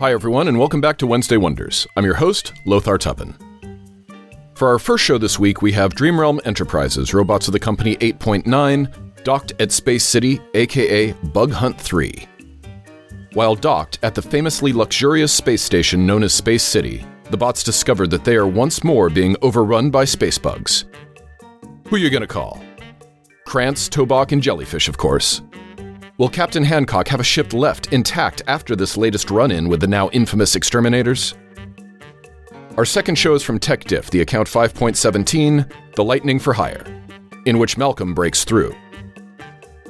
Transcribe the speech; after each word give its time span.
Hi, 0.00 0.14
everyone, 0.14 0.48
and 0.48 0.58
welcome 0.58 0.80
back 0.80 0.96
to 0.96 1.06
Wednesday 1.06 1.36
Wonders. 1.36 1.86
I'm 1.94 2.06
your 2.06 2.14
host, 2.14 2.54
Lothar 2.64 2.96
Tuppen. 2.96 3.34
For 4.54 4.66
our 4.68 4.78
first 4.78 5.04
show 5.04 5.18
this 5.18 5.38
week, 5.38 5.60
we 5.60 5.72
have 5.72 5.92
Dreamrealm 5.92 6.40
Enterprises, 6.46 7.10
Robotz 7.10 7.48
of 7.48 7.52
the 7.52 7.60
company 7.60 7.96
8.9, 7.96 9.22
docked 9.24 9.52
at 9.60 9.70
Space 9.70 10.02
City, 10.02 10.40
aka 10.54 11.12
Bug 11.12 11.52
Hunt 11.52 11.78
3. 11.78 12.26
While 13.34 13.54
docked 13.54 13.98
at 14.02 14.14
the 14.14 14.22
famously 14.22 14.72
luxurious 14.72 15.34
space 15.34 15.60
station 15.60 16.06
known 16.06 16.22
as 16.22 16.32
Space 16.32 16.62
City, 16.62 17.04
the 17.30 17.36
bots 17.36 17.62
discovered 17.62 18.08
that 18.08 18.24
they 18.24 18.36
are 18.36 18.46
once 18.46 18.82
more 18.82 19.10
being 19.10 19.36
overrun 19.42 19.90
by 19.90 20.06
space 20.06 20.38
bugs. 20.38 20.86
Who 21.88 21.96
are 21.96 21.98
you 21.98 22.08
gonna 22.08 22.26
call? 22.26 22.58
Krantz, 23.44 23.86
Tobok, 23.86 24.32
and 24.32 24.42
Jellyfish, 24.42 24.88
of 24.88 24.96
course. 24.96 25.42
Will 26.20 26.28
Captain 26.28 26.64
Hancock 26.64 27.08
have 27.08 27.20
a 27.20 27.24
ship 27.24 27.54
left 27.54 27.94
intact 27.94 28.42
after 28.46 28.76
this 28.76 28.98
latest 28.98 29.30
run 29.30 29.50
in 29.50 29.70
with 29.70 29.80
the 29.80 29.86
now 29.86 30.10
infamous 30.10 30.54
exterminators? 30.54 31.32
Our 32.76 32.84
second 32.84 33.14
show 33.14 33.32
is 33.32 33.42
from 33.42 33.58
Tech 33.58 33.84
Diff, 33.84 34.10
the 34.10 34.20
account 34.20 34.46
5.17, 34.46 35.72
The 35.94 36.04
Lightning 36.04 36.38
for 36.38 36.52
Hire, 36.52 36.84
in 37.46 37.58
which 37.58 37.78
Malcolm 37.78 38.12
breaks 38.12 38.44
through. 38.44 38.76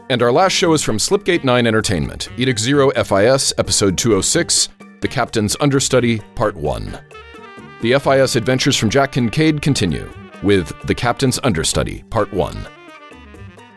And 0.08 0.22
our 0.22 0.30
last 0.30 0.52
show 0.52 0.72
is 0.72 0.84
from 0.84 0.98
Slipgate 0.98 1.42
9 1.42 1.66
Entertainment, 1.66 2.28
Edict 2.36 2.60
Zero 2.60 2.92
FIS, 2.92 3.52
Episode 3.58 3.98
206, 3.98 4.68
The 5.00 5.08
Captain's 5.08 5.56
Understudy, 5.58 6.20
Part 6.36 6.54
1. 6.54 6.96
The 7.82 7.98
FIS 7.98 8.36
adventures 8.36 8.76
from 8.76 8.88
Jack 8.88 9.10
Kincaid 9.10 9.62
continue 9.62 10.08
with 10.44 10.72
The 10.86 10.94
Captain's 10.94 11.40
Understudy, 11.42 12.04
Part 12.08 12.32
1. 12.32 12.68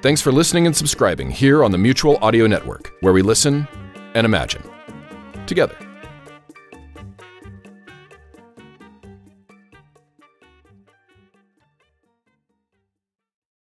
Thanks 0.03 0.19
for 0.19 0.33
listening 0.33 0.65
and 0.65 0.75
subscribing 0.75 1.31
here 1.31 1.63
on 1.63 1.71
the 1.71 1.77
Mutual 1.77 2.17
Audio 2.21 2.45
Network, 2.45 2.93
where 2.99 3.13
we 3.13 3.21
listen 3.21 3.65
and 4.15 4.25
imagine 4.25 4.61
together. 5.47 5.77